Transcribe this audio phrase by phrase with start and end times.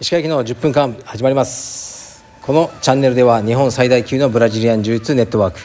[0.00, 2.24] 石川行きの10分間始まります。
[2.42, 5.60] このチャンネルでは日本最大級のブラジリアン柔術ネットワーク。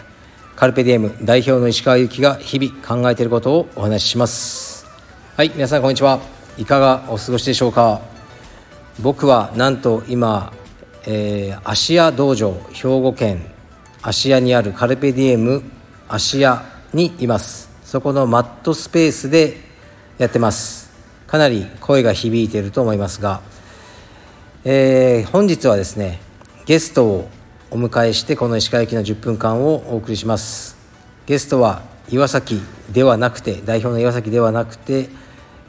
[0.55, 4.85] カルペディエム代表の石川由紀が日々考えていることをお話しします。
[5.35, 6.19] はい皆さんこんにちは。
[6.59, 8.01] いかがお過ごしでしょうか。
[9.01, 10.53] 僕はなんと今、
[11.07, 13.43] えー、芦屋道場兵庫県
[14.03, 15.63] 芦屋にあるカルペディエム
[16.07, 17.74] 芦屋にいます。
[17.85, 19.55] そこのマットスペースで
[20.17, 20.91] やってます。
[21.27, 23.41] かなり声が響いていると思いますが
[24.67, 26.19] えー、本日はですね
[26.65, 27.29] ゲストを
[27.69, 30.75] お迎えしてこの石川行きの10分間をお送りします。
[31.27, 32.59] ゲストは岩崎
[32.91, 35.09] ではなくて代表の岩崎ではなくて、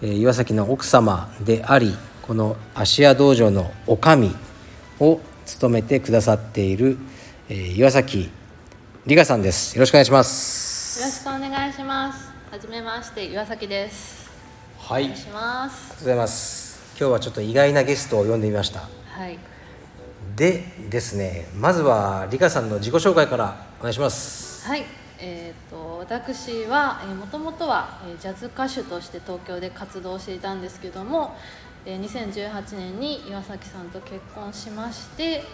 [0.01, 6.97] えー、岩崎の奥様でありこの芦屋道場の女将を務めてくださっている、
[7.51, 8.31] えー、岩崎
[9.05, 9.77] 里香さんです。
[9.77, 10.66] よろしくお願いします。
[10.97, 12.33] よろしくお願いします。
[12.51, 14.31] はじめまして岩崎です。
[14.79, 15.05] はい。
[15.05, 15.83] お願いします。
[15.83, 16.97] ありがとうございます。
[16.99, 18.81] 今日はちょっと意外なゲストを呼んでみました。
[18.81, 19.39] はい。
[20.37, 24.67] でですねまずは理香さんの自己紹介からお願いします。
[24.67, 24.85] はい。
[25.19, 31.37] えーと、私はもともとは、えー、ジャズ歌手として東京で活動していたんですけども、
[31.85, 35.45] えー、2018年に岩崎さんと結婚しまして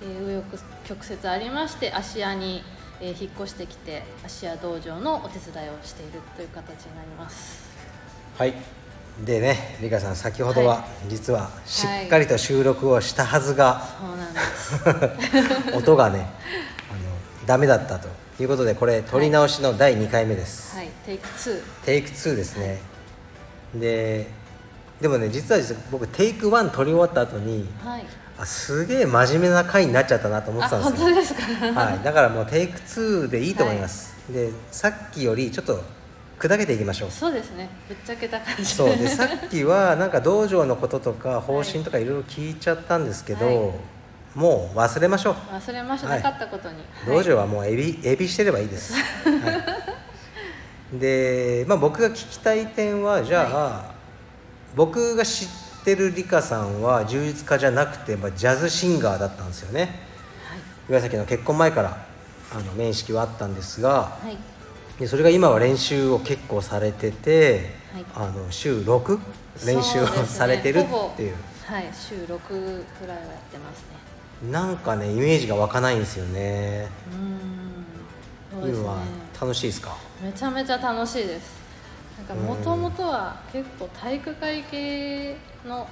[0.00, 2.62] 紆余、えー、曲折ありまして芦屋に、
[3.04, 7.68] えー、引っ越してきて芦屋道場のお手伝いをしているという形になります。
[8.38, 8.54] はい。
[9.26, 15.30] でねリカさん先ほどは実はしっかりと収録をしたはずが、そうなんで
[15.68, 15.76] す。
[15.76, 18.08] 音がねあのダメだったと
[18.40, 20.76] いうことでこれ撮り直しの第2回目です。
[20.76, 22.80] はい、テイク2テイク2ですね、
[23.74, 24.28] で
[25.00, 28.04] でもね実は僕テイク1撮り終わった後にはい。
[28.04, 30.96] あすげえ真面目な回になっちゃったなと思ってたんですよ。
[30.96, 31.42] 本当ですか？
[31.80, 35.82] はい、だからもうテイク2でいいと思います、でさっきよりちょっと
[36.38, 37.10] 砕けていきましょう。
[37.10, 37.70] そうですね。
[37.88, 38.64] ぶっちゃけた感じ。
[38.64, 38.88] そう。
[38.88, 43.72] でさっきはなんか道場のこととか方針とかいろいろ聞いちゃったんですけど、はい。
[44.34, 45.34] もう忘れましょう。
[45.34, 46.78] 忘れました、はいなかったことに。
[47.06, 49.00] 道場はもうエビエビしてればいいです、は
[50.94, 53.94] い、で、まあ、僕が聞きたい点はじゃあ、
[54.74, 55.54] 僕が知って
[55.96, 60.00] るリカさんは柔術家じゃなくて、まあ、ジャズシンガーだったんですよね。
[60.88, 62.06] 岩崎の結婚前から
[62.54, 64.36] あの面識はあったんですがはい、はい
[64.98, 68.04] でそれが今は練習を結構されてて、はい。
[68.14, 69.18] あの週6
[69.66, 70.24] 練習をね。
[70.26, 71.34] されてるっていう。
[71.64, 73.80] はい週6くらいはやってます
[74.44, 74.52] ね。
[74.52, 76.88] なんかねイメージが湧かないんですよね。
[78.52, 78.62] うーん。
[78.62, 78.78] そうね。
[78.78, 78.98] 今は
[79.40, 79.96] 楽しいですか？
[80.22, 81.61] めちゃめちゃ楽しいです
[82.28, 85.86] なんかもともとは結構体育会系の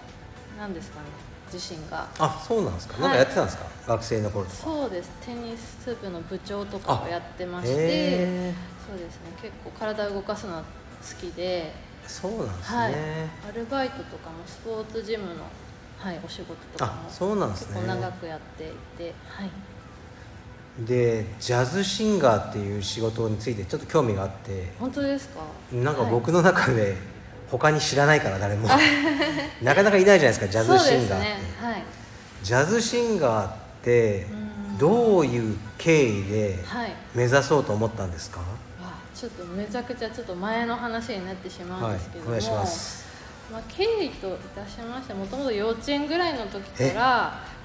[0.58, 1.06] なんですかね
[1.52, 2.06] 自身が。
[2.18, 3.02] あそうなんですか、はい。
[3.02, 3.64] なんかやってたんですか？
[3.88, 4.56] 学生の頃とか。
[4.56, 5.10] そうです。
[5.24, 8.54] テニス部の部長とかをやってましてへ
[8.88, 9.32] そうですね。
[9.42, 10.66] 結構体を動かすのは好
[11.20, 11.72] きで。
[12.06, 12.94] ーそうなんですね、はい、
[13.50, 15.44] アルバイトとかもスポーツジムの、
[15.98, 17.80] はい、お仕事とかもあそうなんですね。
[17.80, 18.66] 結構長くやってい
[18.98, 19.50] て、はい、
[20.86, 24.72] でジャズシンガーっていう仕事についてちょっと興味があって。
[24.78, 25.40] 本当ですか？
[25.72, 26.10] なんかはい。
[26.10, 26.96] 僕の中で
[27.50, 28.68] 他に知らないから誰も。
[29.62, 31.66] なかなかいないじゃないですかジャズシンガーって、そうですね。
[31.70, 31.82] はい。
[32.42, 33.52] ジャズシンガーっ
[33.82, 34.26] て
[34.70, 34.78] うん。
[34.78, 36.92] どういう経緯ではい。
[37.14, 38.40] 目指そうと思ったんですか？
[38.82, 43.09] あちょっとめちゃくちゃちょっと前の話になってしまうんですけども、はいお願いします
[43.52, 47.00] まあ、経緯といたしましてもともと幼稚園ぐらいの時から、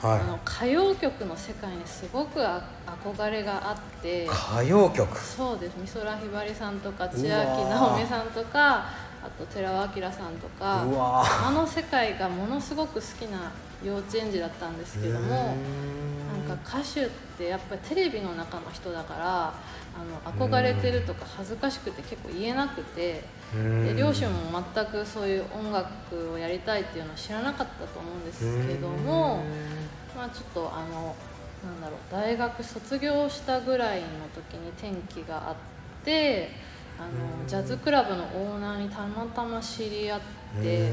[0.01, 0.19] はい。
[0.19, 2.61] あの歌謡曲の世界にすごくあ
[3.03, 5.19] 憧れがあって歌謡曲？
[5.19, 5.75] そうです。
[5.81, 8.77] 美空ひばりさんとか千秋ー直美さんとか
[9.23, 11.47] あと寺尾明さんとかうわー。
[11.47, 13.51] あの世界がものすごく好きな
[13.83, 15.55] 幼稚園児だったんですけども
[16.47, 19.53] なんか歌手ってやっぱりテレビの中の人だから
[19.95, 23.23] あの憧れてるとか恥ずかしくて結構言えなくて
[23.53, 29.43] で両親も全くそういう音楽をやりたいっていうのは知らなかったと思うんですけども
[30.15, 31.15] まあちょっとあの
[31.63, 35.55] なんだろう大学卒業したぐらいの時に転機があっ
[36.03, 36.49] て
[36.99, 40.21] あのジャズクラブのオーナーにたまたま知り合っ
[40.61, 40.91] て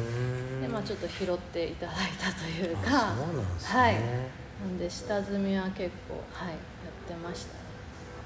[0.61, 3.81] で、まあ、ちょっと拾っていただいたというかあそうなんですね。
[3.81, 3.95] はい。
[3.95, 7.62] なんで下積みは結構はいやってましたね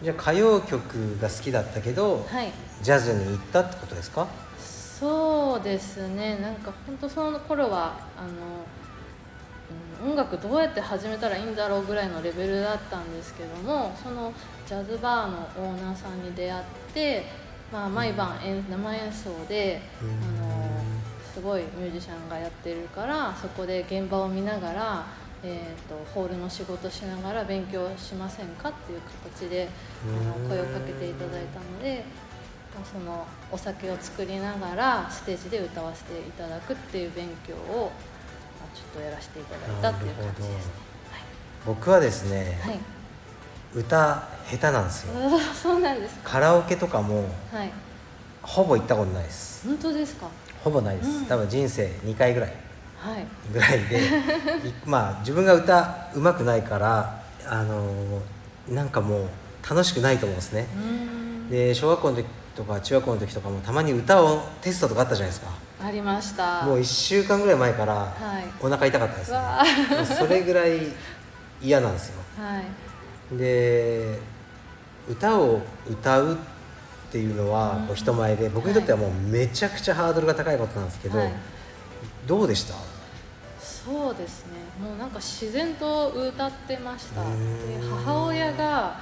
[0.03, 2.53] じゃあ歌謡曲が好きだったけど、はい。
[2.83, 4.27] ジャズに行ったってことですか？
[4.59, 6.39] そうですね。
[6.39, 8.31] なんか本当その頃はあの、
[10.05, 14.33] うん、音楽どうやって始めたらいいんだろうぐらいのレベルだったんですけどもその
[14.67, 16.65] ジャズバーのオーナーさんに出会っ
[16.95, 17.25] て、
[17.73, 20.83] まあ、毎晩演生演奏で、あの
[21.35, 25.07] すごいミュージシャンがやってるからそこで現場を見ながら、
[25.43, 29.69] えー、とホールの仕事しながら勉強しませんかっていう形で
[30.05, 32.05] あの声をかけていただいたので
[32.85, 37.91] そのお酒を作りながらステージで歌わせていただくっていう勉強を
[38.61, 40.73] まあちょっとやらせていただいたっていう感じですね。
[41.65, 42.79] 僕はですね、はい、
[43.75, 45.15] 歌下手なんですよ。
[45.15, 46.31] はい、そうなんですか。
[46.31, 47.71] カラオケとかもはい。
[48.43, 49.67] ほぼ行ったことないです。
[49.67, 50.29] 本当ですか。
[50.63, 51.27] ほぼないです、うん。
[51.27, 52.66] 多分人生2回ぐらいはい
[53.53, 53.99] ぐらいで
[54.69, 59.29] いまあ自分が歌うまくないからあのーなんかもう
[59.69, 60.67] 楽しくないと思うんですね。
[61.51, 62.27] で小学校の時
[62.57, 65.53] とか中学校の時とかもたまに歌をテストとかあったじゃないですか。
[65.85, 66.63] ありました。
[66.65, 68.13] もう1週間ぐらい前からはい。
[68.61, 69.63] お腹痛かったですね、わ
[69.99, 70.81] もうそれぐらい
[71.63, 72.15] 嫌なんですよ。
[72.41, 72.61] は
[73.33, 73.37] い。
[73.39, 74.19] で
[75.09, 76.37] 歌を歌うっ
[77.13, 81.33] ていうのはこう人前で僕にとってはもうめちゃくちゃハードルが高いことなんですけど、はい。
[82.27, 82.75] どうでした？
[83.87, 84.53] そうですね。
[84.83, 87.23] もうなんか自然と歌ってました。
[87.23, 87.29] で
[88.05, 88.99] 母親が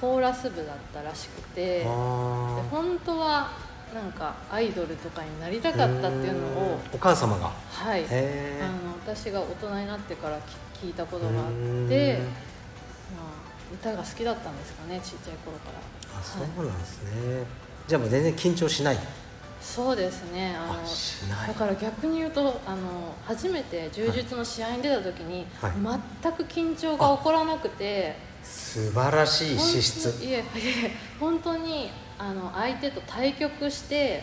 [0.00, 1.88] コーラス部だったらしくてであ
[2.70, 3.50] 本当は
[3.92, 7.50] なんかアイドルとかになりたかったっていうのをお母様が？
[7.70, 8.06] はい。
[8.08, 10.38] へあの私が大人になってから
[10.78, 11.34] き聞いたことがあっ
[11.88, 13.34] て、まあ、
[13.74, 16.18] 歌が好きだったんですかねちっちゃい頃から。
[16.18, 17.44] あそうはいなんですね、
[17.86, 18.98] じゃあもう全然緊張しない？
[19.60, 20.56] そうですね。
[20.56, 25.72] あのだから逆に言うとあの初めて柔術の試合に出た時に、はい。
[26.22, 30.24] 全く緊張が起こらなくて素晴らしい資質。
[30.24, 30.42] いえいえ
[31.18, 34.22] 本当にあの相手と対局して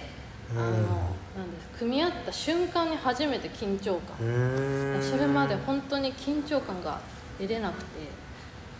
[0.51, 6.99] あのうんなんです組み合った瞬間に初めて緊張う感、それまで本当に緊張感が
[7.39, 7.99] 出れなくて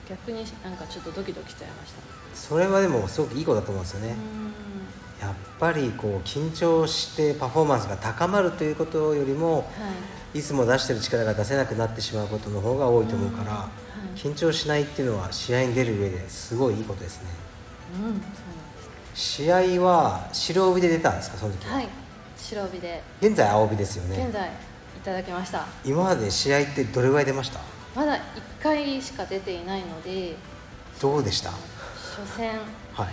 [0.10, 2.02] 逆になんかちょっとドキドキしちゃいました。
[2.34, 4.77] それはでもすごくいいことだと思うんですよね、う
[5.22, 10.40] やっぱりこう緊張してパフォーマンスが高まるということよりもはい。
[10.40, 13.70] いつも出してる力が出せなくなってしまうことの方が多いと思うから、うんは
[14.16, 14.18] い。
[14.18, 17.30] 緊張しないっていうのは試合に出る上ですごいいいことですね。
[17.96, 18.22] うん
[19.16, 21.88] 試合は白帯で出たんですかその時ですはい。
[22.38, 23.02] 白帯で。
[23.22, 24.24] 現在青帯ですよね。
[24.26, 24.52] 現在い
[25.04, 25.66] ただきました。
[25.84, 27.60] 今まで試合ってどれぐらい出ました？
[27.96, 28.20] まだ1
[28.62, 30.36] 回しか出ていないので。
[31.02, 31.50] どうでした？
[31.50, 31.58] 初
[32.38, 32.52] 戦。
[32.94, 33.08] はい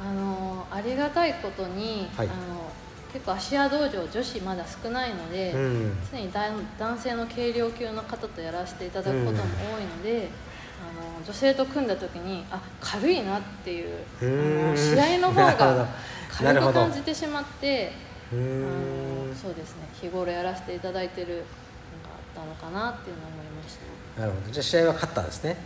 [0.00, 2.26] あのありがたいことに、はい。
[2.26, 2.70] あの
[3.12, 5.98] 結構芦屋道場女子まだ少ないので、うん。
[6.12, 9.42] 常に男男性の軽量級の方とやらせていただくことも
[9.76, 10.28] 多いので、
[10.80, 14.24] あの女性と組んだ時にあ軽いなっていうあ
[14.70, 15.88] の試合の方が な
[16.30, 17.92] 軽く感じてしまって
[18.32, 19.28] あん。
[19.30, 19.88] のそうですね。
[20.00, 21.44] 日頃やらせていただいてるのが
[22.44, 23.76] あったのかなっていうのを思いまし
[24.16, 24.20] た。
[24.20, 24.52] なるほど。
[24.52, 25.56] じゃあ試合は勝ったんですね。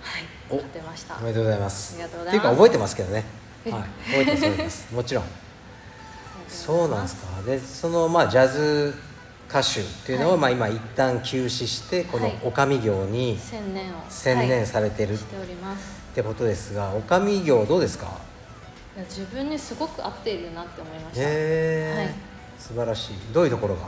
[0.00, 0.22] はい。
[0.50, 0.54] お。
[0.56, 1.16] 勝てました。
[1.16, 1.94] おめでとうございます。
[1.94, 2.38] ありがとうございます。
[2.38, 3.24] っていうか覚えてますけどね。
[3.24, 3.82] えはい。
[3.82, 4.94] 覚えてます覚えてます。
[4.94, 5.24] もちろん。
[6.48, 7.42] そうなんですか。
[7.42, 8.94] でそのまあジャズ
[9.48, 10.54] 歌手っていうのを、はい。
[10.54, 12.38] まあ今一旦休止してこのはい。
[12.44, 15.16] お上業に専念を専念されてる。
[15.16, 15.98] しております。
[16.14, 18.06] てことですが、お上業どうですか？
[18.96, 22.14] いや自分にすごく合っているなって思いました、へえ、はい。
[22.58, 23.14] 素晴らしい。
[23.32, 23.82] どういうところが？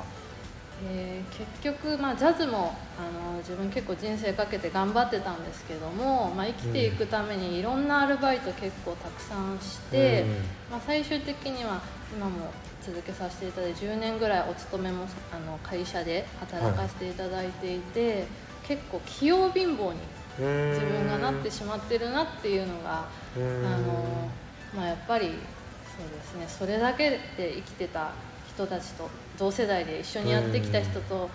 [0.88, 10.28] えー結局、まあ、ジャズもあの自分結構人生かけて頑張ってたんですけども、まあ、生きていくためにいろんなアルバイト結構たくさんして、うん
[10.70, 11.80] まあ、最終的には
[12.14, 12.50] 今も
[12.82, 18.24] 続けさせていただいて10年ぐらいお勤めもあの会社で働かせていただいていて、
[18.66, 19.98] 結構器用貧乏に
[20.38, 23.04] 自分がなってしまってるなっていうのが
[23.36, 24.30] あの、
[24.74, 27.18] まあ、やっぱりそうですねそれだけで
[27.56, 28.12] 生きてた
[28.48, 29.08] 人たちと
[29.40, 31.30] 同世代で一緒にやってきた人とあの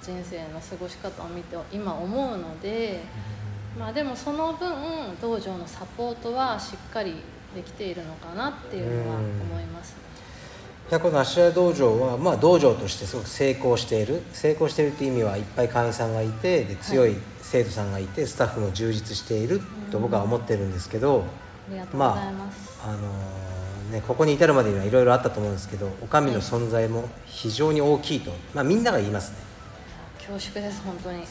[0.00, 3.00] 人生の過ごし方を見て今思うので、
[3.76, 4.70] まあ、でもその分
[5.20, 7.16] 道場のサポートはしっかり
[7.56, 9.24] できているのかなっていうのは思
[9.60, 9.96] います。
[10.90, 14.22] いやこの芦屋道場は、まあ、道場としてすごく成功している。
[14.32, 21.24] 成功しているっていう意味はいっぱい会員さんがいてで強い生徒さんがいてスタッフも充実していると僕は思ってるんですけど、
[21.68, 22.80] ありがとうございます。
[22.84, 23.51] あのー
[23.92, 29.36] ね、ここに至るまでにはいろいろあったと思うんですけどお上の存在も非常に大きいと、まあ、みんなが言いますね。
[30.16, 31.24] 恐縮です本当に。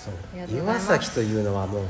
[0.53, 1.83] 岩崎というのはもう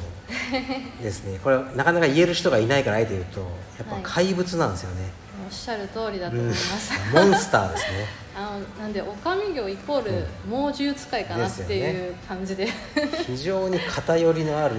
[1.04, 1.40] ですね。
[1.44, 3.46] これなかなか言える人がいないからあえて言うとや
[3.84, 5.12] っぱ怪物なんですよね、
[5.46, 6.92] おっしゃる通りだとうん思います。
[7.14, 8.06] モンスターですね。
[8.34, 12.68] あのなんでお上業イコール猛獣使いかなっていう感じで。
[13.28, 14.76] 非常に偏りのある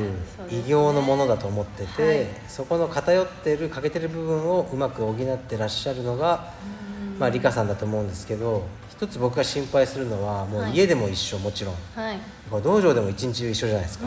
[0.51, 2.27] 異形のものだと思っててはい。
[2.49, 6.45] そこの偏ってる欠けてる部分をうまく補ってらっしゃるのが、
[7.19, 12.19] まあ、理香さんだと思うんですけど一つ僕が心配するのはもうはい家でも一緒もちろん、はい、
[12.63, 14.07] 道場でも一日中一緒じゃないですか、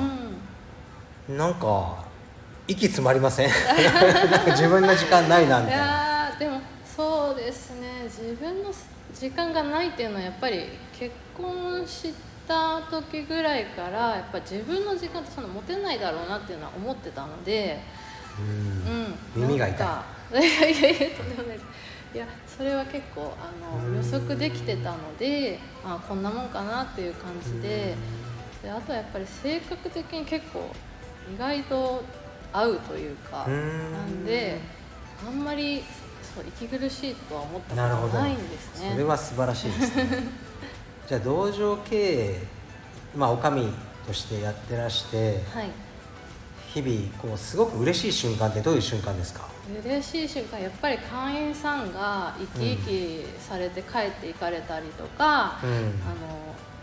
[1.29, 1.95] うなんか
[2.67, 3.50] 息詰まりません？
[4.51, 6.04] 自分の時間ないなみん、いたいな
[7.45, 8.03] ですね。
[8.05, 8.71] 自分の
[9.13, 10.63] 時間がないっていうのはやっぱり
[10.97, 12.11] 結婚し
[12.47, 17.79] た時ぐらいからやっぱ自分の時間ってその持てないだろうなっていうのは思ってたので、
[18.39, 19.37] うん。
[19.37, 20.41] うん、耳が痛い。
[20.41, 21.65] いやいやいやとんでもないです。
[22.15, 23.51] いやそれは結構あ
[23.83, 27.95] の予測できてたので、まあ、こんなもんかなっていう感じで。
[28.63, 30.71] であとはやっぱり性格的に結構
[31.31, 32.03] 意外と
[32.51, 33.91] 合うというかうん。
[33.93, 34.59] なんで
[35.23, 35.83] あんまり
[36.41, 38.91] 息苦しいとは思ったことはないんですね。
[38.91, 40.23] それは素晴らしいですね。
[41.07, 41.95] じゃあ道場経
[42.31, 42.39] 営
[43.15, 43.61] まあお上
[44.07, 45.69] としてやってらしてはい。
[46.73, 49.47] 日々こうすごく嬉しい瞬間ってどういう瞬間ですか？
[49.85, 55.69] 嬉しい瞬間やっぱり会員さんが生き生きされて帰っていかれたりとか、うん。
[55.69, 55.75] あの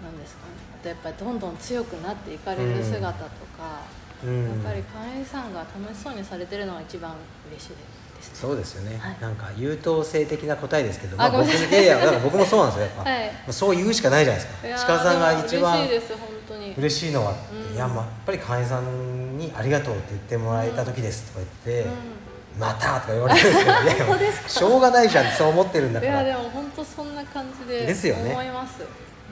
[0.03, 0.53] なんですかね。
[0.81, 3.25] あとやっぱりどんどん強くなっていかれる姿と
[3.59, 3.83] か、
[4.25, 4.65] うん。
[4.65, 7.15] やっぱり会員さんが楽しそうにされてるのが一番
[7.51, 8.02] 嬉しいです
[8.35, 9.17] そうですよね、はい。
[9.21, 11.49] なんか優等生的な答えですけど、まあ、僕い。
[11.49, 13.27] いやいやだから僕もそうなんですよやっぱ、はい。
[13.27, 14.99] まあそう言うしかないじゃないですか。
[14.99, 16.75] 鹿さんが一番嬉しいです本当に。
[16.77, 17.35] 嬉しいのは、
[17.71, 17.75] うん。
[17.75, 21.91] いやまあやっぱり会員さんに「ありがとう」って言ってもらえた時ですとか言って
[22.59, 26.19] 「また」とか言われるんですけど いやしょうがないじゃんってそう思ってるんだいから。
[26.23, 28.31] やでも本当そんな感じでですよね。
[28.33, 28.83] 思います。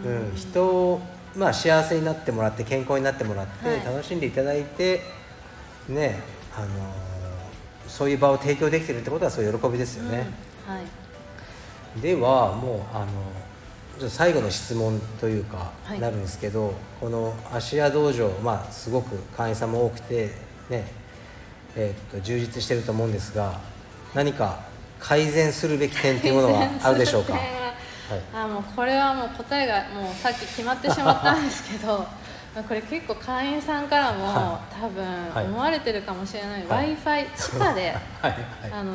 [0.04, 1.00] うん、人を、
[1.36, 3.84] まあ、幸せになってもらって健康になってもらって、はい。
[3.84, 5.02] 楽しんでいただいて
[5.88, 6.20] ね
[6.56, 7.19] あのー
[7.90, 10.26] そういう場を提供できてるってことはそういう喜びですよね、
[10.68, 12.00] うんはい。
[12.00, 13.04] ではもうあ
[14.02, 16.00] の最後の質問というか、はい。
[16.00, 20.30] なるんですけどこの芦屋道場、まあ、すごく会員さんも多くて
[20.70, 20.86] ね
[21.76, 23.60] えーっと充実してると思うんですが
[24.14, 24.60] 何か
[24.98, 27.42] 改善するべき点っていうものはあるでしょうか、はい、
[28.34, 32.19] あもうこれはもう答えがもうさっき決まってしまったんですけどまあ
[32.54, 35.44] これ結構会員さんからもは多分はい。
[35.46, 36.66] 思われてるかもしれない、はい。
[36.66, 38.36] w i f i 地下で はい。
[38.72, 38.94] あの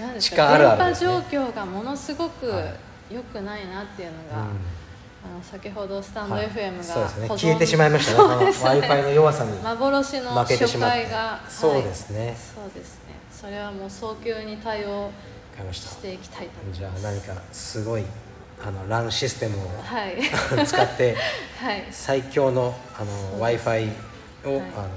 [0.00, 2.64] なんです地か電波状況がものすごくは
[3.10, 4.46] 良くないなっていうのが、うん。
[4.46, 6.48] あの先ほどスタンドはい。
[6.48, 7.28] FM がそうですね。
[7.28, 8.28] 消えてしまいましたね。
[8.28, 12.26] w i f i の弱さに幻の負けてし初回がそうですね。
[12.26, 13.08] はいそうですね。
[13.30, 15.10] それはもう早急に対応
[15.70, 16.78] していきたいと思います。
[16.78, 18.04] じゃあ何かすごい
[18.66, 20.66] あの LAN システムをはい。
[20.66, 21.16] 使って
[21.60, 21.86] はい。
[21.90, 23.84] 最強のあの w i f i
[24.44, 24.60] を、はい。
[24.60, 24.88] あの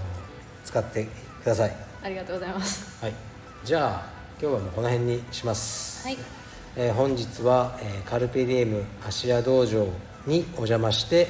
[0.66, 1.04] 使って
[1.44, 2.86] ください、ありがとうございます。
[3.02, 3.14] はい、
[3.64, 4.10] じゃあ
[4.42, 6.18] 今日はもうこの辺にします、はい。
[6.78, 9.88] えー本日は、えーカルペディエム芦屋道場
[10.26, 11.28] にお邪魔して、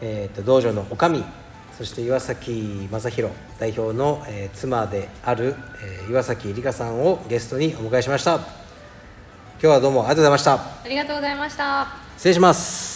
[0.00, 1.24] えーと道場の女将
[1.76, 8.40] そして岩崎正弘代表の、えー妻である、えー岩崎里香さんをゲストにお迎えしました
[9.60, 10.54] 今日はどうもありがとうございました。
[10.54, 11.88] ありがとうございました。
[12.16, 12.87] 失礼します